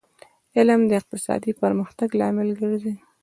علم 0.57 0.81
د 0.87 0.91
اقتصادي 1.01 1.51
پرمختګ 1.61 2.09
لامل 2.19 2.49
ګرځي 2.61 2.93